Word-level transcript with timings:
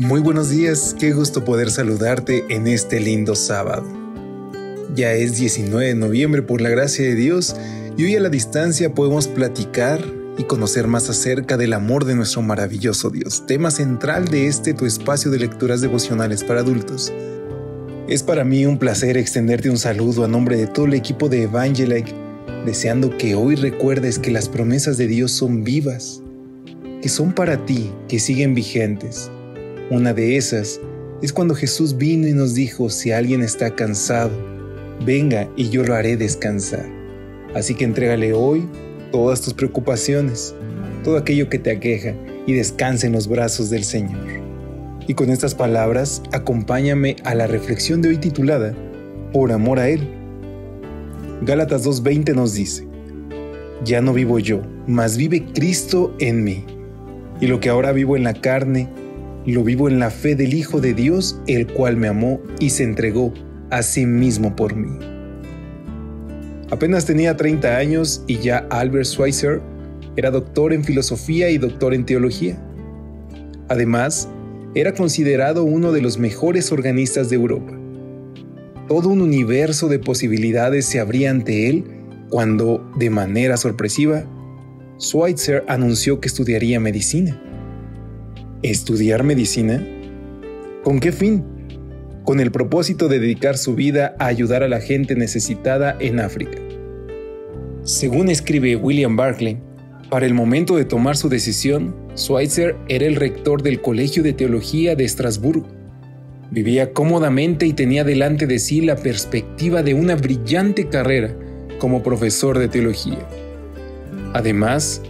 Muy 0.00 0.22
buenos 0.22 0.48
días, 0.48 0.96
qué 0.98 1.12
gusto 1.12 1.44
poder 1.44 1.70
saludarte 1.70 2.46
en 2.48 2.66
este 2.66 3.00
lindo 3.00 3.34
sábado. 3.34 3.84
Ya 4.94 5.12
es 5.12 5.36
19 5.36 5.88
de 5.88 5.94
noviembre 5.94 6.40
por 6.40 6.62
la 6.62 6.70
gracia 6.70 7.04
de 7.04 7.14
Dios 7.14 7.54
y 7.98 8.04
hoy 8.04 8.16
a 8.16 8.20
la 8.20 8.30
distancia 8.30 8.94
podemos 8.94 9.28
platicar 9.28 10.02
y 10.38 10.44
conocer 10.44 10.86
más 10.86 11.10
acerca 11.10 11.58
del 11.58 11.74
amor 11.74 12.06
de 12.06 12.14
nuestro 12.14 12.40
maravilloso 12.40 13.10
Dios, 13.10 13.44
tema 13.46 13.70
central 13.70 14.28
de 14.28 14.46
este 14.46 14.72
tu 14.72 14.86
espacio 14.86 15.30
de 15.30 15.38
lecturas 15.38 15.82
devocionales 15.82 16.44
para 16.44 16.60
adultos. 16.60 17.12
Es 18.08 18.22
para 18.22 18.42
mí 18.42 18.64
un 18.64 18.78
placer 18.78 19.18
extenderte 19.18 19.68
un 19.68 19.76
saludo 19.76 20.24
a 20.24 20.28
nombre 20.28 20.56
de 20.56 20.66
todo 20.66 20.86
el 20.86 20.94
equipo 20.94 21.28
de 21.28 21.42
Evangelike, 21.42 22.14
deseando 22.64 23.18
que 23.18 23.34
hoy 23.34 23.54
recuerdes 23.54 24.18
que 24.18 24.30
las 24.30 24.48
promesas 24.48 24.96
de 24.96 25.08
Dios 25.08 25.30
son 25.30 25.62
vivas, 25.62 26.22
que 27.02 27.10
son 27.10 27.34
para 27.34 27.66
ti, 27.66 27.92
que 28.08 28.18
siguen 28.18 28.54
vigentes 28.54 29.30
una 29.90 30.14
de 30.14 30.36
esas 30.36 30.80
es 31.20 31.32
cuando 31.32 31.54
Jesús 31.54 31.96
vino 31.96 32.28
y 32.28 32.32
nos 32.32 32.54
dijo, 32.54 32.88
si 32.88 33.10
alguien 33.10 33.42
está 33.42 33.74
cansado, 33.74 34.30
venga 35.04 35.50
y 35.56 35.68
yo 35.68 35.82
lo 35.82 35.94
haré 35.94 36.16
descansar. 36.16 36.86
Así 37.54 37.74
que 37.74 37.84
entrégale 37.84 38.32
hoy 38.32 38.66
todas 39.10 39.40
tus 39.40 39.52
preocupaciones, 39.52 40.54
todo 41.02 41.16
aquello 41.16 41.48
que 41.48 41.58
te 41.58 41.72
aqueja 41.72 42.14
y 42.46 42.54
descanse 42.54 43.08
en 43.08 43.12
los 43.12 43.26
brazos 43.26 43.68
del 43.68 43.82
Señor. 43.82 44.20
Y 45.08 45.14
con 45.14 45.28
estas 45.28 45.56
palabras, 45.56 46.22
acompáñame 46.32 47.16
a 47.24 47.34
la 47.34 47.48
reflexión 47.48 48.00
de 48.00 48.10
hoy 48.10 48.18
titulada 48.18 48.72
Por 49.32 49.50
amor 49.50 49.80
a 49.80 49.88
Él. 49.88 50.08
Gálatas 51.42 51.84
2.20 51.84 52.34
nos 52.34 52.54
dice, 52.54 52.86
Ya 53.84 54.00
no 54.00 54.12
vivo 54.12 54.38
yo, 54.38 54.62
mas 54.86 55.16
vive 55.16 55.44
Cristo 55.52 56.14
en 56.20 56.44
mí. 56.44 56.64
Y 57.40 57.48
lo 57.48 57.58
que 57.58 57.70
ahora 57.70 57.90
vivo 57.90 58.16
en 58.16 58.22
la 58.22 58.34
carne, 58.34 58.88
lo 59.46 59.64
vivo 59.64 59.88
en 59.88 59.98
la 59.98 60.10
fe 60.10 60.34
del 60.34 60.54
Hijo 60.54 60.80
de 60.80 60.94
Dios, 60.94 61.40
el 61.46 61.66
cual 61.66 61.96
me 61.96 62.08
amó 62.08 62.40
y 62.58 62.70
se 62.70 62.84
entregó 62.84 63.32
a 63.70 63.82
sí 63.82 64.06
mismo 64.06 64.54
por 64.54 64.74
mí. 64.74 64.98
Apenas 66.70 67.04
tenía 67.04 67.36
30 67.36 67.76
años 67.76 68.22
y 68.26 68.38
ya 68.38 68.66
Albert 68.70 69.06
Schweitzer 69.06 69.60
era 70.16 70.30
doctor 70.30 70.72
en 70.72 70.84
filosofía 70.84 71.50
y 71.50 71.58
doctor 71.58 71.94
en 71.94 72.04
teología. 72.04 72.62
Además, 73.68 74.28
era 74.74 74.94
considerado 74.94 75.64
uno 75.64 75.90
de 75.90 76.00
los 76.00 76.18
mejores 76.18 76.70
organistas 76.70 77.28
de 77.28 77.36
Europa. 77.36 77.72
Todo 78.86 79.08
un 79.08 79.20
universo 79.20 79.88
de 79.88 79.98
posibilidades 79.98 80.84
se 80.86 81.00
abría 81.00 81.30
ante 81.30 81.68
él 81.68 81.84
cuando, 82.28 82.88
de 82.96 83.10
manera 83.10 83.56
sorpresiva, 83.56 84.24
Schweitzer 85.00 85.64
anunció 85.66 86.20
que 86.20 86.28
estudiaría 86.28 86.78
medicina. 86.78 87.40
¿Estudiar 88.62 89.24
medicina? 89.24 89.82
¿Con 90.84 91.00
qué 91.00 91.12
fin? 91.12 91.42
Con 92.24 92.40
el 92.40 92.50
propósito 92.50 93.08
de 93.08 93.18
dedicar 93.18 93.56
su 93.56 93.74
vida 93.74 94.14
a 94.18 94.26
ayudar 94.26 94.62
a 94.62 94.68
la 94.68 94.82
gente 94.82 95.14
necesitada 95.14 95.96
en 95.98 96.20
África. 96.20 96.58
Según 97.84 98.28
escribe 98.28 98.76
William 98.76 99.16
Barclay, 99.16 99.58
para 100.10 100.26
el 100.26 100.34
momento 100.34 100.76
de 100.76 100.84
tomar 100.84 101.16
su 101.16 101.30
decisión, 101.30 101.96
Schweitzer 102.14 102.76
era 102.88 103.06
el 103.06 103.16
rector 103.16 103.62
del 103.62 103.80
Colegio 103.80 104.22
de 104.22 104.34
Teología 104.34 104.94
de 104.94 105.04
Estrasburgo. 105.06 105.66
Vivía 106.50 106.92
cómodamente 106.92 107.66
y 107.66 107.72
tenía 107.72 108.04
delante 108.04 108.46
de 108.46 108.58
sí 108.58 108.82
la 108.82 108.96
perspectiva 108.96 109.82
de 109.82 109.94
una 109.94 110.16
brillante 110.16 110.90
carrera 110.90 111.34
como 111.78 112.02
profesor 112.02 112.58
de 112.58 112.68
teología. 112.68 113.26
Además, 114.34 115.00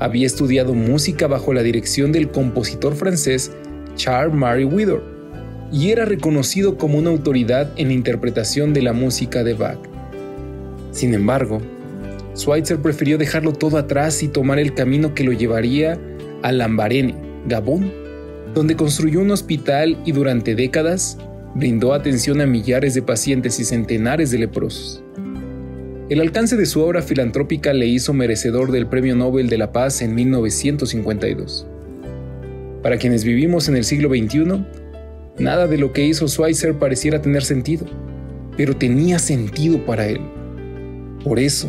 había 0.00 0.26
estudiado 0.26 0.74
música 0.74 1.26
bajo 1.26 1.52
la 1.52 1.62
dirección 1.62 2.12
del 2.12 2.28
compositor 2.28 2.94
francés 2.94 3.52
Charles-Marie 3.96 4.64
Widor 4.64 5.02
y 5.72 5.90
era 5.90 6.04
reconocido 6.04 6.78
como 6.78 6.98
una 6.98 7.10
autoridad 7.10 7.70
en 7.76 7.88
la 7.88 7.94
interpretación 7.94 8.72
de 8.72 8.82
la 8.82 8.92
música 8.92 9.44
de 9.44 9.54
Bach. 9.54 9.78
Sin 10.92 11.14
embargo, 11.14 11.60
Schweitzer 12.36 12.78
prefirió 12.78 13.18
dejarlo 13.18 13.52
todo 13.52 13.76
atrás 13.76 14.22
y 14.22 14.28
tomar 14.28 14.58
el 14.58 14.74
camino 14.74 15.14
que 15.14 15.24
lo 15.24 15.32
llevaría 15.32 15.98
a 16.42 16.52
Lambarene, 16.52 17.14
Gabón, 17.46 17.92
donde 18.54 18.76
construyó 18.76 19.20
un 19.20 19.30
hospital 19.30 20.00
y 20.04 20.12
durante 20.12 20.54
décadas 20.54 21.18
brindó 21.54 21.92
atención 21.92 22.40
a 22.40 22.46
millares 22.46 22.94
de 22.94 23.02
pacientes 23.02 23.58
y 23.60 23.64
centenares 23.64 24.30
de 24.30 24.38
leprosos. 24.38 25.02
El 26.08 26.22
alcance 26.22 26.56
de 26.56 26.64
su 26.64 26.80
obra 26.80 27.02
filantrópica 27.02 27.74
le 27.74 27.86
hizo 27.86 28.14
merecedor 28.14 28.72
del 28.72 28.86
Premio 28.86 29.14
Nobel 29.14 29.50
de 29.50 29.58
la 29.58 29.72
Paz 29.72 30.00
en 30.00 30.14
1952. 30.14 31.66
Para 32.82 32.96
quienes 32.96 33.24
vivimos 33.24 33.68
en 33.68 33.76
el 33.76 33.84
siglo 33.84 34.08
XXI, 34.08 34.64
nada 35.38 35.66
de 35.66 35.76
lo 35.76 35.92
que 35.92 36.06
hizo 36.06 36.26
Schweitzer 36.26 36.78
pareciera 36.78 37.20
tener 37.20 37.44
sentido, 37.44 37.84
pero 38.56 38.74
tenía 38.74 39.18
sentido 39.18 39.84
para 39.84 40.06
él. 40.06 40.20
Por 41.22 41.38
eso, 41.38 41.68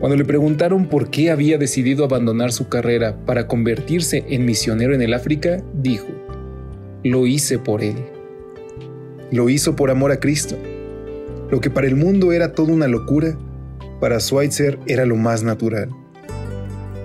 cuando 0.00 0.16
le 0.16 0.24
preguntaron 0.24 0.88
por 0.88 1.10
qué 1.10 1.30
había 1.30 1.58
decidido 1.58 2.06
abandonar 2.06 2.52
su 2.52 2.70
carrera 2.70 3.18
para 3.26 3.46
convertirse 3.48 4.24
en 4.30 4.46
misionero 4.46 4.94
en 4.94 5.02
el 5.02 5.12
África, 5.12 5.62
dijo, 5.74 6.06
lo 7.04 7.26
hice 7.26 7.58
por 7.58 7.82
él. 7.82 7.96
Lo 9.30 9.50
hizo 9.50 9.76
por 9.76 9.90
amor 9.90 10.10
a 10.10 10.20
Cristo. 10.20 10.56
Lo 11.50 11.60
que 11.60 11.68
para 11.68 11.86
el 11.86 11.96
mundo 11.96 12.32
era 12.32 12.54
toda 12.54 12.72
una 12.72 12.88
locura, 12.88 13.36
para 14.00 14.20
Schweitzer 14.20 14.78
era 14.86 15.04
lo 15.04 15.16
más 15.16 15.42
natural. 15.42 15.90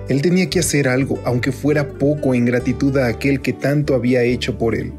Él 0.08 0.20
tenía 0.20 0.50
que 0.50 0.58
hacer 0.58 0.86
algo, 0.86 1.18
aunque 1.24 1.50
fuera 1.50 1.88
poco 1.88 2.34
en 2.34 2.44
gratitud 2.44 2.96
a 2.98 3.06
aquel 3.06 3.40
que 3.40 3.52
tanto 3.52 3.94
había 3.94 4.22
hecho 4.22 4.58
por 4.58 4.74
él. 4.74 4.92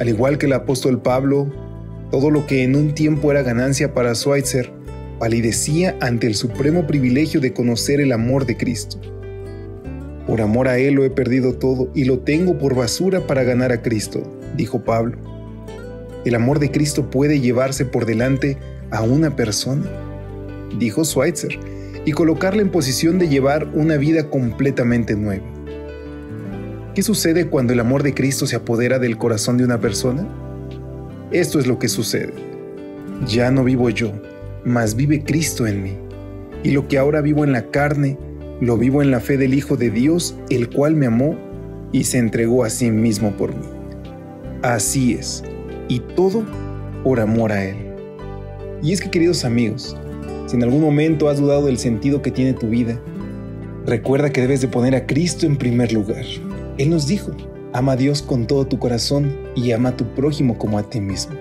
Al 0.00 0.08
igual 0.08 0.36
que 0.36 0.46
el 0.46 0.52
apóstol 0.52 1.00
Pablo, 1.00 1.50
todo 2.10 2.30
lo 2.30 2.46
que 2.46 2.62
en 2.62 2.76
un 2.76 2.94
tiempo 2.94 3.30
era 3.30 3.42
ganancia 3.42 3.94
para 3.94 4.14
Schweitzer, 4.14 4.70
palidecía 5.18 5.96
ante 6.00 6.26
el 6.26 6.34
supremo 6.34 6.86
privilegio 6.86 7.40
de 7.40 7.54
conocer 7.54 8.00
el 8.00 8.12
amor 8.12 8.44
de 8.44 8.56
Cristo. 8.58 9.00
Por 10.26 10.42
amor 10.42 10.68
a 10.68 10.78
Él 10.78 10.94
lo 10.94 11.04
he 11.04 11.10
perdido 11.10 11.54
todo 11.54 11.88
y 11.94 12.04
lo 12.04 12.18
tengo 12.18 12.58
por 12.58 12.74
basura 12.74 13.26
para 13.26 13.44
ganar 13.44 13.72
a 13.72 13.80
Cristo, 13.80 14.22
dijo 14.56 14.84
Pablo. 14.84 15.16
¿El 16.26 16.34
amor 16.34 16.58
de 16.58 16.70
Cristo 16.70 17.08
puede 17.08 17.40
llevarse 17.40 17.84
por 17.86 18.04
delante 18.04 18.58
a 18.90 19.02
una 19.02 19.36
persona? 19.36 19.84
Dijo 20.78 21.04
Schweitzer, 21.04 21.58
y 22.04 22.12
colocarla 22.12 22.62
en 22.62 22.70
posición 22.70 23.18
de 23.18 23.28
llevar 23.28 23.68
una 23.74 23.96
vida 23.96 24.30
completamente 24.30 25.16
nueva. 25.16 25.44
¿Qué 26.94 27.02
sucede 27.02 27.48
cuando 27.48 27.72
el 27.72 27.80
amor 27.80 28.02
de 28.02 28.14
Cristo 28.14 28.46
se 28.46 28.56
apodera 28.56 28.98
del 28.98 29.18
corazón 29.18 29.58
de 29.58 29.64
una 29.64 29.80
persona? 29.80 30.26
Esto 31.30 31.58
es 31.58 31.66
lo 31.66 31.78
que 31.78 31.88
sucede. 31.88 32.32
Ya 33.26 33.50
no 33.50 33.64
vivo 33.64 33.90
yo, 33.90 34.12
mas 34.64 34.94
vive 34.96 35.22
Cristo 35.22 35.66
en 35.66 35.82
mí. 35.82 35.96
Y 36.62 36.70
lo 36.70 36.88
que 36.88 36.96
ahora 36.96 37.20
vivo 37.20 37.44
en 37.44 37.52
la 37.52 37.70
carne, 37.70 38.18
lo 38.60 38.78
vivo 38.78 39.02
en 39.02 39.10
la 39.10 39.20
fe 39.20 39.36
del 39.36 39.52
Hijo 39.52 39.76
de 39.76 39.90
Dios, 39.90 40.36
el 40.48 40.70
cual 40.70 40.96
me 40.96 41.06
amó 41.06 41.36
y 41.92 42.04
se 42.04 42.18
entregó 42.18 42.64
a 42.64 42.70
sí 42.70 42.90
mismo 42.90 43.36
por 43.36 43.54
mí. 43.54 43.66
Así 44.62 45.12
es, 45.14 45.44
y 45.88 46.00
todo 46.00 46.44
por 47.04 47.20
amor 47.20 47.52
a 47.52 47.64
Él. 47.64 47.76
Y 48.82 48.92
es 48.92 49.00
que, 49.00 49.10
queridos 49.10 49.44
amigos, 49.44 49.96
si 50.46 50.56
en 50.56 50.62
algún 50.62 50.80
momento 50.80 51.28
has 51.28 51.40
dudado 51.40 51.66
del 51.66 51.78
sentido 51.78 52.22
que 52.22 52.30
tiene 52.30 52.52
tu 52.52 52.68
vida, 52.68 53.00
recuerda 53.84 54.30
que 54.30 54.40
debes 54.40 54.60
de 54.60 54.68
poner 54.68 54.94
a 54.94 55.06
Cristo 55.06 55.44
en 55.44 55.56
primer 55.56 55.92
lugar. 55.92 56.24
Él 56.78 56.90
nos 56.90 57.06
dijo, 57.06 57.32
ama 57.72 57.92
a 57.92 57.96
Dios 57.96 58.22
con 58.22 58.46
todo 58.46 58.66
tu 58.66 58.78
corazón 58.78 59.36
y 59.56 59.72
ama 59.72 59.90
a 59.90 59.96
tu 59.96 60.04
prójimo 60.14 60.56
como 60.56 60.78
a 60.78 60.88
ti 60.88 61.00
mismo. 61.00 61.34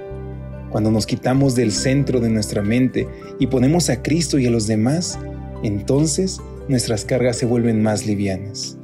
Cuando 0.72 0.92
nos 0.92 1.06
quitamos 1.06 1.56
del 1.56 1.72
centro 1.72 2.19
de 2.19 2.30
nuestra 2.30 2.62
mente 2.62 3.07
y 3.40 3.48
ponemos 3.48 3.90
a 3.90 4.02
Cristo 4.02 4.40
y 4.40 4.48
a 4.48 4.52
los 4.52 4.68
demás, 4.68 5.19
entonces 5.63 6.42
nuestras 6.68 7.06
cargas 7.06 7.38
se 7.38 7.46
vuelven 7.46 7.81
más 7.81 8.06
livianas. 8.06 8.78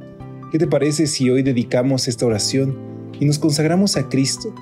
¿Qué 0.52 0.58
te 0.58 0.66
parece 0.66 1.06
si 1.06 1.28
hoy 1.30 1.42
dedicamos 1.42 2.06
esta 2.06 2.26
oración 2.26 2.78
y 3.18 3.24
nos 3.24 3.38
consagramos 3.38 3.96
a 3.96 4.08
Cristo? 4.08 4.54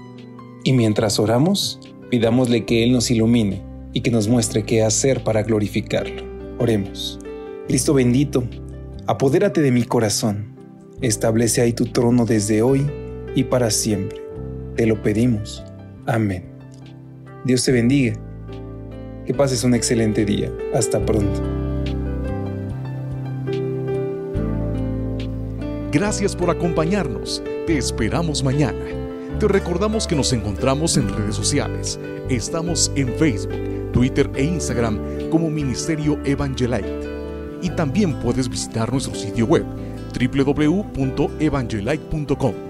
Y 0.65 0.73
mientras 0.73 1.19
oramos, 1.19 1.81
pidámosle 2.11 2.65
que 2.65 2.83
Él 2.83 2.93
nos 2.93 3.11
ilumine 3.11 3.70
y 3.93 4.01
que 4.01 4.11
nos 4.11 4.29
muestre 4.29 4.65
qué 4.65 4.83
hacer 4.83 5.25
para 5.25 5.43
glorificarlo. 5.43 6.23
Oremos. 6.59 7.19
Cristo 7.67 7.95
bendito, 7.95 8.45
Apodérate 9.11 9.61
de 9.61 9.73
mi 9.73 9.83
corazón, 9.83 10.55
establece 11.01 11.61
ahí 11.61 11.73
tu 11.73 11.87
trono 11.87 12.27
desde 12.27 12.63
hoy 12.63 12.89
y 13.35 13.43
para 13.43 13.69
siempre. 13.73 14.21
Te 14.77 14.87
lo 14.87 15.03
pedimos. 15.03 15.65
Amén. 16.07 16.45
Dios 17.45 17.65
te 17.65 17.73
bendiga. 17.73 18.15
Que 19.27 19.35
pases 19.35 19.65
un 19.65 19.75
excelente 19.75 20.25
día. 20.25 20.53
Hasta 20.73 21.05
pronto. 21.05 21.43
Gracias 25.91 26.37
por 26.37 26.51
acompañarnos. 26.51 27.43
Te 27.67 27.79
esperamos 27.79 28.45
mañana. 28.45 28.79
Te 29.41 29.49
recordamos 29.49 30.07
que 30.07 30.15
nos 30.15 30.33
encontramos 30.33 30.97
en 30.97 31.09
redes 31.09 31.35
sociales. 31.35 31.99
Estamos 32.29 32.93
en 32.95 33.09
Facebook, 33.15 33.59
Twitter 34.01 34.31
e 34.35 34.43
Instagram 34.43 35.29
como 35.29 35.51
Ministerio 35.51 36.19
Evangelite. 36.25 37.01
Y 37.61 37.69
también 37.69 38.19
puedes 38.21 38.49
visitar 38.49 38.91
nuestro 38.91 39.15
sitio 39.15 39.45
web 39.45 39.67
www.evangelite.com 40.19 42.70